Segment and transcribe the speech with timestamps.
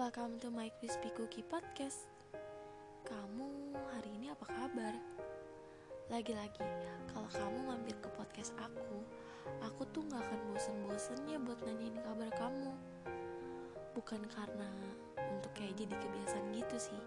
[0.00, 2.08] welcome to my Crispy Cookie Podcast.
[3.04, 4.96] Kamu hari ini apa kabar?
[6.08, 6.64] Lagi-lagi,
[7.12, 9.04] kalau kamu mampir ke podcast aku
[9.60, 12.72] Aku tuh gak akan bosen-bosennya buat nanyain kabar kamu.
[13.92, 14.72] Bukan karena
[15.20, 17.02] untuk kayak jadi kebiasaan gitu sih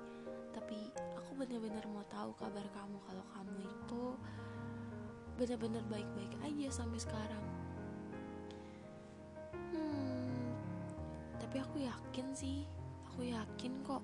[0.53, 4.03] Tapi aku bener-bener mau tahu kabar kamu Kalau kamu itu
[5.41, 7.45] bener-bener baik-baik aja sampai sekarang.
[11.41, 12.82] Tapi aku yakin sih
[13.13, 14.01] aku yakin kok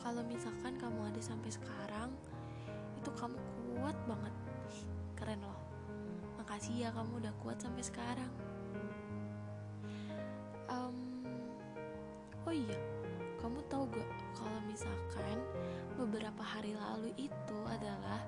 [0.00, 2.08] kalau misalkan kamu ada sampai sekarang
[2.96, 3.36] itu kamu
[3.76, 4.32] kuat banget.
[5.12, 5.60] Keren loh.
[6.40, 8.32] Makasih ya kamu udah kuat sampai sekarang.
[10.72, 11.20] Um,
[12.48, 12.80] oh iya
[13.44, 15.36] kamu tahu gak kalau misalkan
[16.00, 18.24] beberapa hari lalu itu adalah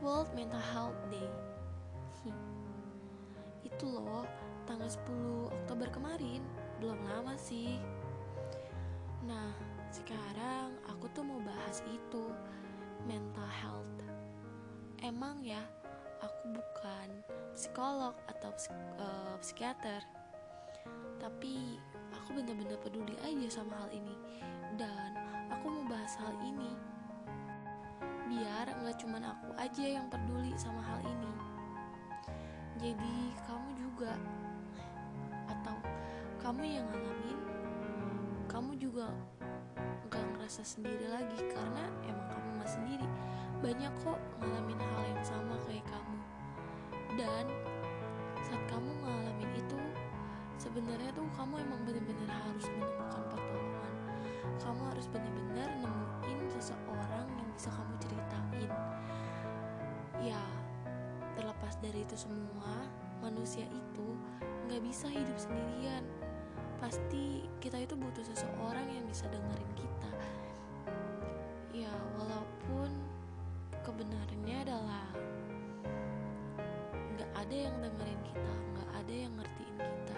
[0.00, 1.28] World Mental Health Day?
[3.60, 4.24] Itu loh
[4.64, 6.40] tanggal 10 Oktober kemarin.
[6.80, 7.76] Belum lama sih.
[11.74, 12.30] Bahas itu,
[13.02, 13.98] mental health.
[15.02, 15.58] Emang ya,
[16.22, 17.08] aku bukan
[17.50, 18.54] psikolog atau
[19.02, 19.98] uh, psikiater.
[21.18, 21.82] Tapi
[22.14, 24.14] aku bener-bener peduli aja sama hal ini
[24.78, 25.18] dan
[25.50, 26.78] aku mau bahas hal ini.
[28.30, 31.32] Biar nggak cuman aku aja yang peduli sama hal ini.
[32.78, 34.14] Jadi kamu juga
[35.50, 35.74] atau
[36.38, 37.38] kamu yang ngalamin
[38.46, 39.10] kamu juga
[40.44, 43.08] ngerasa sendiri lagi karena emang kamu gak sendiri.
[43.64, 46.20] Banyak kok ngalamin hal yang sama kayak kamu.
[47.16, 47.48] Dan
[48.44, 49.80] saat kamu ngalamin itu
[50.60, 53.92] sebenarnya tuh kamu emang bener-bener harus menemukan pertolongan.
[54.60, 58.72] Kamu harus bener-bener nemuin seseorang yang bisa kamu ceritain.
[60.20, 60.44] Ya
[61.40, 62.84] terlepas dari itu semua
[63.24, 64.08] manusia itu
[64.68, 66.04] nggak bisa hidup sendirian.
[66.84, 70.13] Pasti kita itu butuh seseorang yang bisa dengerin kita
[77.44, 80.16] ada yang dengerin kita nggak ada yang ngertiin kita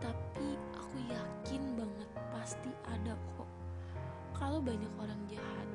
[0.00, 3.50] tapi aku yakin banget pasti ada kok
[4.32, 5.68] kalau banyak orang jahat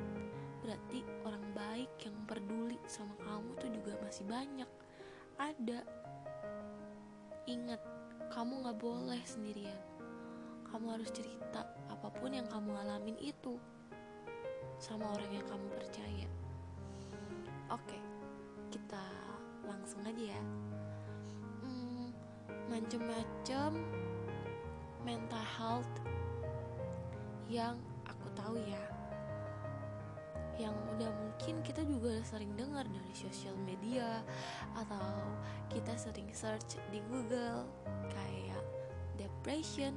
[0.66, 4.70] berarti orang baik yang peduli sama kamu tuh juga masih banyak
[5.38, 5.86] ada
[7.48, 7.80] ingat
[8.30, 9.80] kamu gak boleh sendirian.
[10.70, 13.58] Kamu harus cerita apa pun yang kamu alamin itu
[14.78, 16.28] sama orang yang kamu percaya.
[17.74, 17.98] Oke,
[18.70, 19.02] kita
[19.70, 20.42] langsung aja ya.
[21.62, 22.10] Hmm,
[22.66, 23.70] macem-macem
[25.06, 25.94] mental health
[27.50, 28.82] yang aku tahu ya
[30.60, 34.20] yang udah mungkin kita juga sering dengar dari sosial media
[34.76, 35.08] atau
[35.72, 37.64] kita sering search di Google
[38.12, 38.60] kayak
[39.16, 39.96] depression,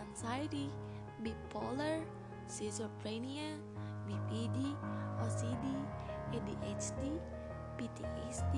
[0.00, 0.72] anxiety,
[1.20, 2.00] bipolar,
[2.48, 3.60] schizophrenia,
[4.08, 4.72] BPD,
[5.20, 5.64] OCD,
[6.32, 7.20] ADHD,
[7.76, 8.54] PTSD,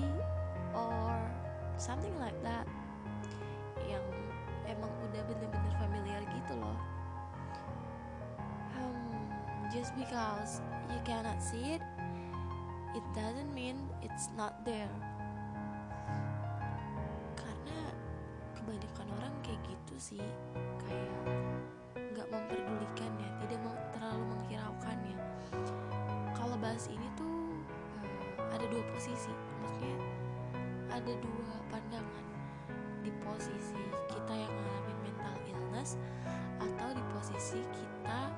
[0.75, 1.15] or
[1.75, 2.67] something like that
[3.89, 4.03] yang
[4.69, 6.77] emang udah bener-bener familiar gitu loh.
[8.77, 9.27] Hmm,
[9.73, 11.83] just because you cannot see it,
[12.95, 14.93] it doesn't mean it's not there.
[17.35, 17.79] Karena
[18.55, 20.23] kebanyakan orang kayak gitu sih,
[20.85, 21.11] kayak
[22.13, 25.17] nggak memperdulikannya, tidak mau terlalu menghiraukannya.
[26.37, 27.57] Kalau bahas ini tuh
[28.05, 29.33] hmm, ada dua posisi,
[29.65, 29.97] maksudnya
[30.91, 32.25] ada dua pandangan.
[33.01, 33.79] Di posisi
[34.11, 35.97] kita yang ngalamin mental illness
[36.59, 38.29] atau di posisi kita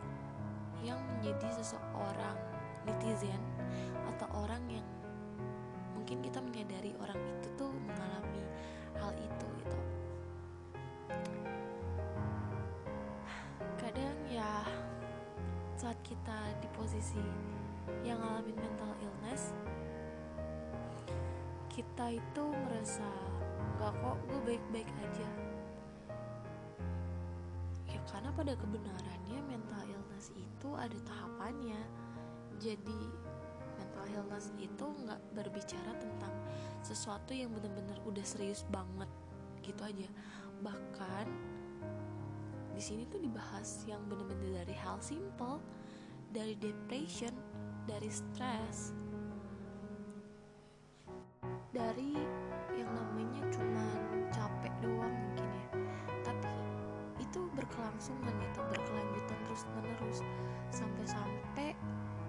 [0.86, 2.38] yang menjadi seseorang
[2.88, 3.42] netizen
[4.16, 4.88] atau orang yang
[5.98, 8.44] mungkin kita menyadari orang itu tuh mengalami
[9.02, 9.80] hal itu gitu.
[13.82, 14.64] Kadang ya
[15.76, 17.24] saat kita di posisi
[18.08, 19.52] yang ngalamin mental illness
[21.74, 23.10] kita itu merasa
[23.82, 25.30] gak kok gue baik-baik aja.
[28.14, 31.82] Karena pada kebenarannya mental illness itu ada tahapannya.
[32.62, 33.02] Jadi
[33.82, 36.30] mental illness itu nggak berbicara tentang
[36.86, 39.10] sesuatu yang benar-benar udah serius banget
[39.66, 40.06] gitu aja.
[40.62, 41.26] Bahkan
[42.78, 45.58] di sini tuh dibahas yang benar-benar dari hal simple
[46.30, 47.34] dari depression
[47.90, 49.03] dari stres
[51.94, 52.18] dari
[52.74, 56.34] yang namanya cuman capek doang mungkin ya.
[57.22, 60.20] Itu berkelangsungan gitu berkelanjutan terus menerus
[60.74, 61.78] sampai-sampai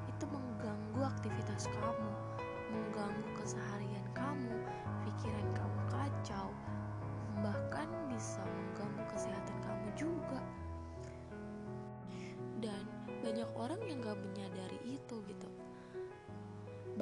[0.05, 2.13] itu mengganggu aktivitas kamu
[2.77, 4.53] mengganggu keseharian kamu
[5.09, 6.53] pikiran kamu kacau
[7.41, 10.45] bahkan bisa mengganggu kesehatan kamu juga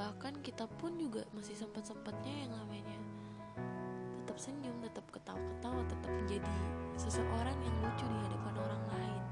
[0.03, 2.99] bahkan kita pun juga masih sempat sempatnya yang namanya
[4.19, 6.57] tetap senyum tetap ketawa-ketawa tetap menjadi
[6.99, 9.23] seseorang yang lucu di hadapan orang lain.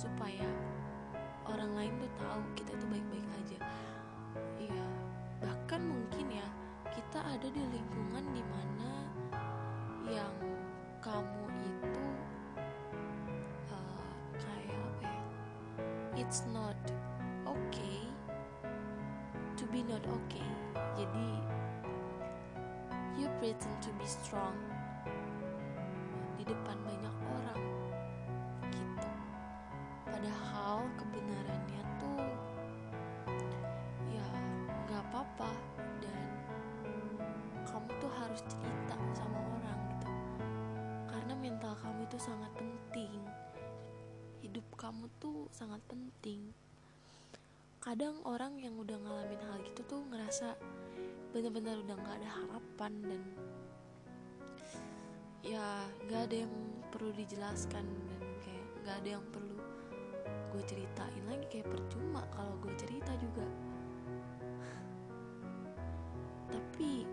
[0.00, 0.48] Supaya
[1.44, 3.58] orang lain tuh tahu kita itu baik-baik aja.
[4.56, 4.84] Ya
[5.44, 6.46] bahkan mungkin ya
[6.88, 8.77] kita ada di lingkungan di mana
[19.88, 20.44] not okay.
[21.00, 21.28] Jadi
[23.16, 24.52] you pretend to be strong
[26.36, 27.62] di depan banyak orang
[28.68, 29.10] gitu.
[30.04, 32.20] Padahal kebenarannya tuh
[34.12, 34.28] ya
[34.84, 35.48] nggak apa-apa.
[36.04, 36.20] Dan
[37.64, 40.08] kamu tuh harus cerita sama orang gitu.
[41.08, 43.24] Karena mental kamu itu sangat penting.
[44.44, 46.52] Hidup kamu tuh sangat penting
[47.88, 50.52] kadang orang yang udah ngalamin hal gitu tuh ngerasa
[51.32, 53.22] bener-bener udah nggak ada harapan dan
[55.40, 56.52] ya nggak ada yang
[56.92, 59.56] perlu dijelaskan dan kayak nggak ada yang perlu
[60.52, 61.46] gue ceritain lagi.
[61.48, 63.46] Kayak percuma kalau gue cerita juga.
[66.52, 67.08] Tapi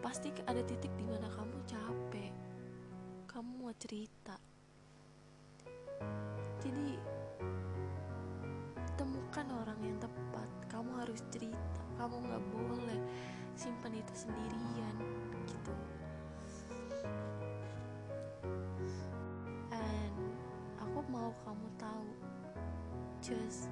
[0.00, 2.32] pasti ada titik di mana kamu capek.
[3.28, 4.53] Kamu mau cerita
[9.84, 10.48] yang tepat.
[10.72, 13.00] Kamu harus cerita kamu nggak boleh
[13.54, 14.96] simpan itu sendirian
[15.46, 15.74] gitu.
[19.70, 20.14] And
[20.82, 22.08] aku mau kamu tahu
[23.22, 23.70] just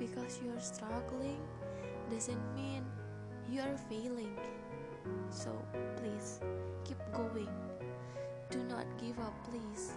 [0.00, 1.38] because you're struggling
[2.08, 2.82] doesn't mean
[3.52, 4.32] you are failing.
[5.28, 5.52] So
[6.00, 6.40] please
[6.88, 7.52] keep going.
[8.48, 9.92] Do not give up please.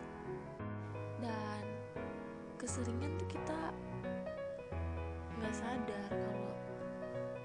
[1.24, 1.64] Dan
[2.60, 3.72] keseringan tuh kita
[5.46, 6.54] nggak sadar kalau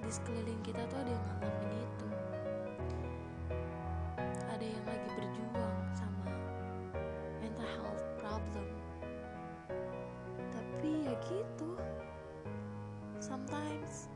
[0.00, 2.08] di sekeliling kita tuh ada yang ngalamin itu.
[4.56, 6.32] Ada yang lagi berjuang sama
[7.44, 8.69] mental health problem.
[10.32, 11.76] Tapi ya gitu.
[13.20, 14.08] Sometimes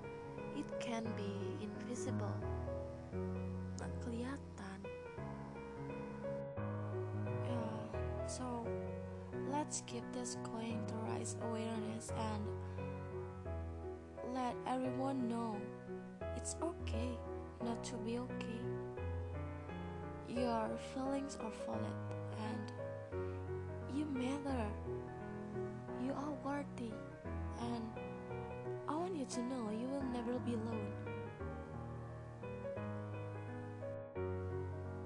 [0.56, 2.40] it can be invisible.
[3.76, 4.78] Nggak kelihatan.
[7.44, 7.84] Yeah,
[8.24, 8.64] so
[9.52, 12.53] let's keep this going to raise awareness and
[14.74, 15.56] everyone know
[16.36, 17.10] it's okay
[17.64, 18.60] not to be okay.
[20.28, 21.98] Your feelings are valid
[22.42, 22.72] and
[23.94, 24.66] you matter.
[26.02, 26.90] You are worthy
[27.60, 27.84] and
[28.88, 30.90] I want you to know you will never be alone.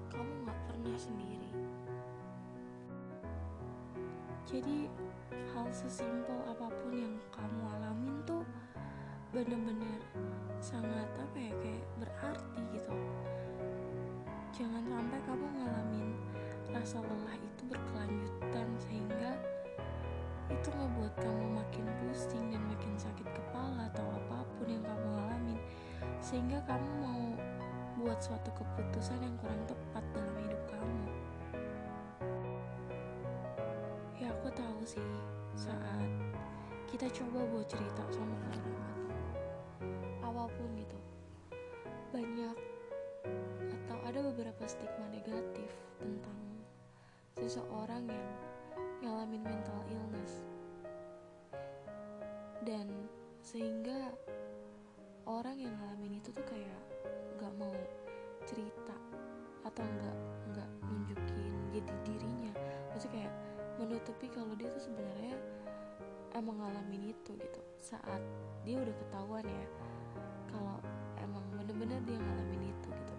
[0.09, 1.51] Kamu gak pernah sendiri.
[4.49, 4.89] Jadi
[5.53, 6.41] hal sesimpel
[9.39, 10.03] bener-bener
[10.59, 12.91] sangat apa ya kayak berarti gitu.
[14.51, 16.07] Jangan sampai kamu ngalamin
[16.75, 19.39] rasa lelah itu berkelanjutan sehingga
[20.51, 25.59] itu ngebuat kamu makin pusing dan makin sakit kepala atau apa pun yang kamu alamin.
[26.19, 27.23] Sehingga kamu mau
[27.95, 31.05] buat suatu keputusan yang kurang tepat dalam hidup kamu.
[34.19, 35.07] Ya aku tahu sih
[35.55, 36.11] saat
[36.91, 38.98] kita coba buat cerita sama orang
[48.09, 48.29] yang
[49.05, 50.33] ngalamin mental illness.
[52.65, 52.87] Dan
[53.39, 54.11] sehingga
[55.25, 56.81] orang yang ngalamin itu tuh kayak
[57.39, 57.73] gak mau
[58.43, 58.95] cerita
[59.63, 60.17] atau nggak
[60.53, 62.53] nggak nunjukin jadi dirinya.
[62.91, 63.33] Maksudnya kayak
[63.79, 65.35] menutupi kalau dia tuh sebenarnya
[66.33, 67.61] emang ngalamin itu gitu.
[67.79, 68.21] Saat
[68.65, 69.65] dia udah ketahuan ya
[70.49, 70.77] kalau
[71.21, 73.15] emang bener-bener dia ngalamin itu gitu.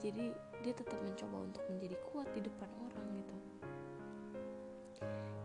[0.00, 0.24] Jadi
[0.60, 3.39] dia tetap mencoba untuk menjadi kuat di depan orang gitu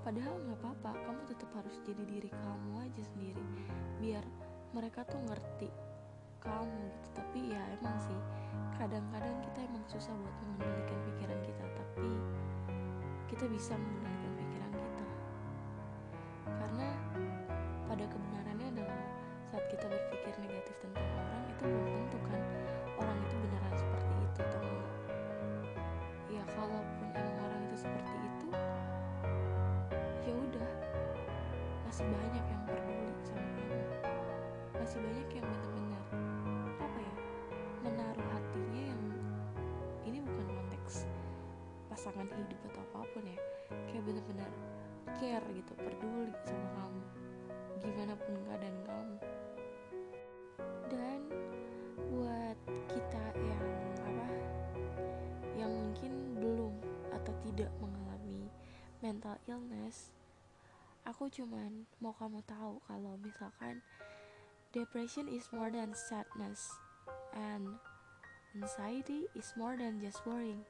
[0.05, 3.41] padahal nggak apa-apa kamu tetap harus jadi diri kamu aja sendiri.
[3.97, 4.21] Biar
[4.69, 5.73] mereka tuh ngerti
[6.45, 8.19] kamu gitu tapi ya emang sih
[8.77, 12.09] kadang-kadang kita emang susah buat mengendalikan pikiran kita tapi
[13.33, 15.05] kita bisa mengendalikan pikiran kita.
[16.53, 16.87] Karena
[17.89, 19.01] pada kebenarannya adalah
[19.49, 22.41] saat kita berpikir negatif tentang orang itu belum tentu kan
[31.95, 33.79] masih banyak yang peduli sama kamu.
[34.83, 36.03] Masih banyak yang benar-benar
[36.75, 37.15] apa ya
[37.87, 39.03] menaruh hatinya yang
[40.03, 41.07] ini bukan konteks
[41.87, 43.39] pasangan hidup atau apa pun ya.
[43.87, 44.51] Kayak benar-benar
[45.15, 47.01] care gitu peduli sama kamu
[47.79, 49.17] gimana pun keadaan kamu.
[50.91, 51.19] Dan
[52.11, 52.57] buat
[52.91, 53.67] kita yang
[54.03, 54.27] apa
[55.55, 56.11] yang mungkin
[56.43, 56.75] belum
[57.15, 58.51] atau tidak mengalami
[58.99, 60.11] mental illness
[61.05, 63.77] aku cuman mau kamu tahu kalau misalkan
[64.73, 66.65] depression is more than sadness
[67.37, 67.77] and
[68.57, 70.65] anxiety is more than just worrying.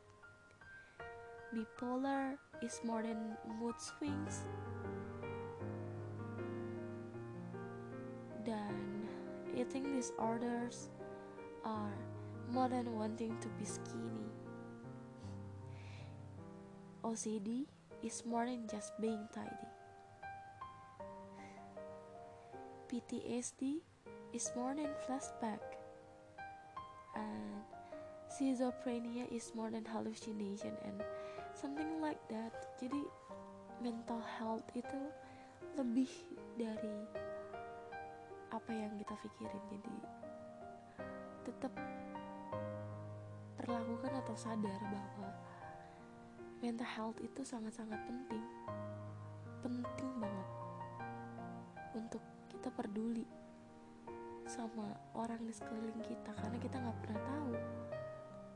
[1.55, 4.43] Bipolar is more than mood swings.
[8.43, 9.07] Dan
[9.55, 10.91] eating disorders
[11.63, 11.95] are
[12.51, 14.27] more than wanting to be skinny.
[17.07, 17.65] OCD
[18.03, 19.64] is more than just being tidy.
[22.95, 23.83] PTSD
[24.31, 25.59] is more than flashback.
[27.11, 27.59] And
[28.31, 31.03] schizophrenia is more than hallucination and
[31.51, 32.55] something like that.
[32.79, 33.03] Jadi
[33.83, 35.11] mental health itu
[35.75, 36.07] lebih
[36.55, 36.95] dari
[38.55, 39.63] apa yang kita pikirin.
[39.75, 39.95] Jadi
[41.51, 41.75] tetap
[43.59, 45.35] perlakukan atau sadar bahwa
[46.63, 48.45] mental health itu sangat-sangat penting
[49.65, 50.44] penting banget
[52.65, 53.21] kita peduli
[54.49, 57.53] sama orang di sekeliling kita karena kita nggak pernah tahu.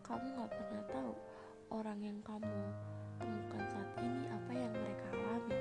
[0.02, 1.14] Kamu nggak pernah tahu
[1.78, 2.58] orang yang kamu
[3.22, 5.54] temukan saat ini apa yang mereka alami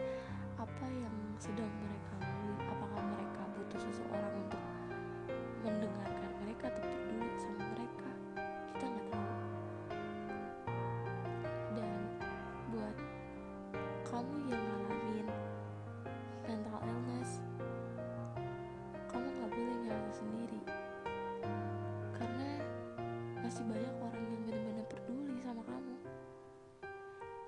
[0.56, 4.62] apa yang sedang mereka lalui apakah mereka butuh seseorang untuk
[5.68, 7.27] mendengarkan mereka atau peduli
[23.48, 25.96] masih banyak orang yang benar-benar peduli sama kamu.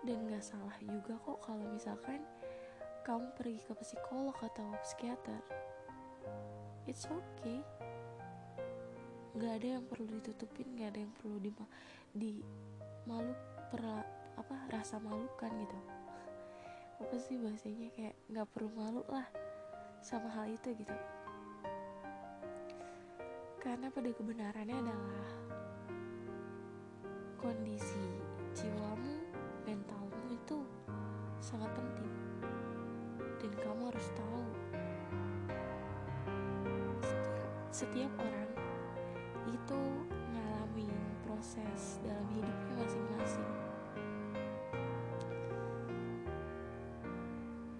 [0.01, 2.25] Dan nggak salah juga kok kalau misalkan
[3.05, 5.45] kamu pergi ke psikolog atau psikiater.
[6.89, 7.61] It's okay.
[9.37, 11.53] Nggak ada yang perlu ditutupin nggak ada yang perlu di
[12.17, 12.33] di
[13.05, 13.37] malu
[13.69, 13.85] per
[14.41, 15.81] apa rasa malukan gitu.
[16.97, 17.93] Apa sih bahasanya?
[17.93, 19.29] Kayak nggak perlu malu lah
[20.01, 20.97] sama hal itu gitu.
[23.61, 25.40] Karena pada kebenarannya adalah
[27.41, 28.21] kondisi
[28.53, 29.17] jiwamu
[29.65, 30.61] mentalmu itu
[31.41, 32.13] sangat penting.
[33.41, 34.45] Dan kamu harus tahu
[37.01, 38.53] setiap, setiap orang
[39.49, 39.81] itu
[40.37, 40.93] ngalamin
[41.25, 43.53] proses dalam hidupnya masing-masing.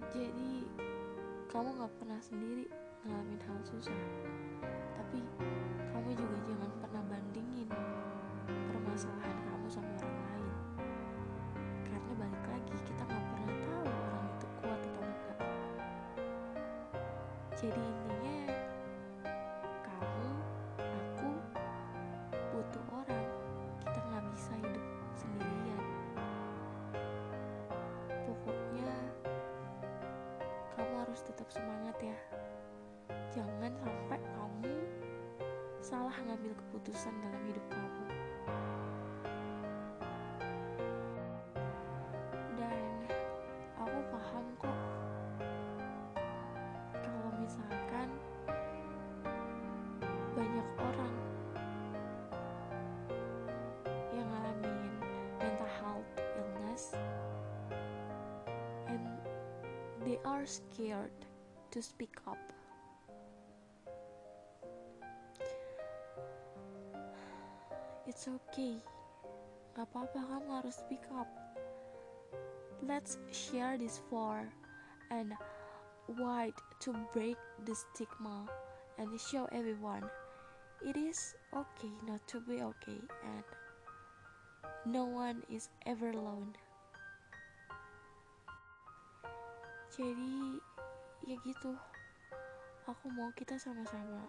[0.09, 0.65] Jadi
[1.53, 2.65] kamu gak pernah sendiri
[3.05, 4.01] ngalamin hal susah.
[4.97, 5.21] Tapi
[5.93, 6.80] kamu juga jangan
[17.61, 18.57] jadi intinya
[19.85, 20.33] kamu
[20.81, 21.29] aku
[22.49, 23.29] butuh orang.
[23.85, 25.85] Kita nggak bisa hidup sendirian.
[28.25, 28.89] Pokoknya
[30.73, 32.17] kamu harus tetap semangat ya.
[33.29, 34.73] Jangan sampai kamu
[35.85, 38.10] salah ngambil keputusan dalam hidup kamu
[60.11, 61.15] they are scared
[61.71, 62.37] to speak up.
[68.05, 68.75] It's okay.
[69.71, 71.31] Gak apa-apa kamu harus speak up.
[72.83, 74.43] Let's share this for
[75.15, 75.31] and
[76.19, 78.51] wide to break the stigma
[78.99, 80.03] and show everyone
[80.83, 83.47] it is okay not to be okay and
[84.83, 86.51] no one is ever alone
[89.91, 90.55] jadi
[91.27, 91.75] ya gitu.
[92.87, 94.23] Aku mau kita sama-sama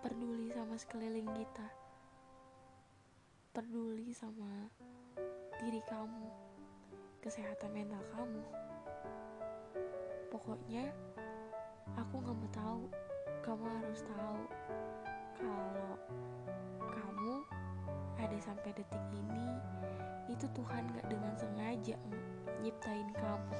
[0.00, 1.66] peduli sama sekeliling kita.
[3.50, 4.70] Peduli sama
[5.58, 6.30] diri kamu
[7.18, 8.44] kesehatan mental kamu.
[10.30, 10.94] Pokoknya
[11.98, 12.84] aku nggak mau tahu.
[13.40, 14.40] Kamu harus tahu
[15.42, 15.94] kalau
[16.86, 17.19] kamu
[18.20, 19.48] ada sampai detik ini
[20.30, 21.96] itu Tuhan gak dengan sengaja
[22.60, 23.56] nyiptain kamu.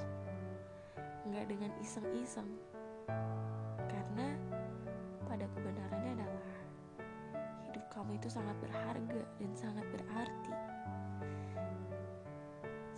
[1.26, 2.50] Nggak dengan iseng-iseng.
[3.90, 4.36] Karena
[5.26, 6.48] pada kebenarannya adalah
[7.66, 10.54] hidup kamu itu sangat berharga dan sangat berarti.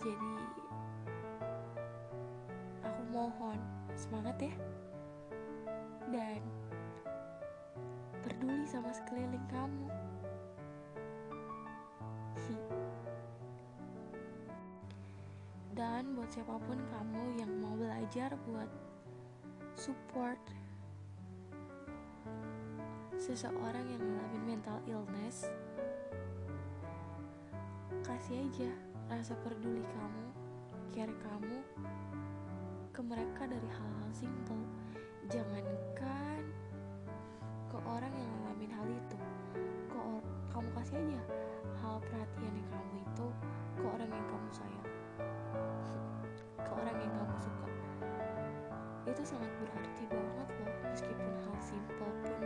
[0.03, 0.35] Jadi
[2.83, 3.59] aku mohon
[3.95, 4.53] semangat ya.
[6.11, 6.41] Dan
[8.21, 9.89] peduli sama sekeliling kamu
[15.83, 18.71] dan buat siapa pun kamu yang mau belajar buat
[19.75, 20.39] support
[23.19, 25.51] seseorang yang ngalamin mental illness
[28.07, 28.71] kasih aja
[29.11, 30.25] rasa peduli kamu
[30.95, 31.59] care kamu
[32.95, 34.63] ke mereka dari hal-hal simple.
[35.25, 36.45] Jangankan
[37.73, 39.17] ke orang yang ngalamin hal itu.
[39.89, 39.99] Ke
[40.53, 41.21] kamu kasih aja
[41.81, 43.27] hal perhatian yang kamu itu
[43.81, 45.02] ke orang yang kamu sayang
[46.59, 47.67] ke orang yang kamu suka.
[49.09, 52.41] Itu sangat berarti banget loh meskipun hal simple pun.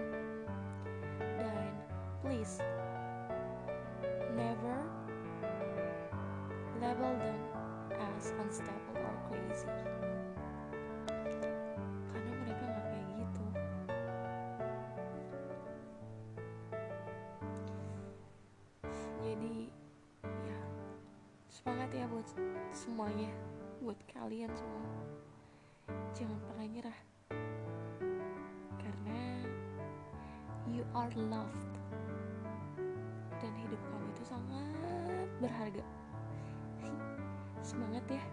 [1.38, 1.72] Dan
[2.22, 2.60] please
[4.34, 4.78] never
[6.78, 7.42] label them
[7.98, 9.97] as unstable or crazy
[21.68, 22.28] semangat ya buat
[22.72, 23.28] semuanya.
[23.84, 24.88] Buat kalian semua.
[26.16, 27.00] Jangan pernah nyerah.
[28.80, 29.20] Karena
[30.72, 31.76] you are loved.
[33.44, 35.84] Dan hidup kamu itu sangat berharga.
[37.60, 38.24] Semangat ya